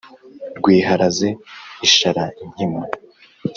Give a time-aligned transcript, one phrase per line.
[0.57, 1.27] rwiharaze
[1.85, 2.81] isharankima.